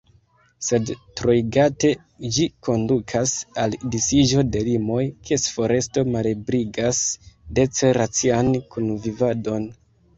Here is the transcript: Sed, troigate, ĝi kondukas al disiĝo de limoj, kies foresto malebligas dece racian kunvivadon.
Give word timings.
Sed, 0.67 0.91
troigate, 1.19 1.91
ĝi 2.37 2.47
kondukas 2.69 3.35
al 3.65 3.77
disiĝo 3.97 4.47
de 4.57 4.65
limoj, 4.71 4.99
kies 5.29 5.47
foresto 5.59 6.09
malebligas 6.19 7.07
dece 7.61 7.97
racian 8.03 8.55
kunvivadon. 8.77 9.75